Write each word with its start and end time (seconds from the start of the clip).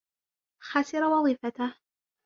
خسر 0.63 1.03
وظيفته. 1.03 1.75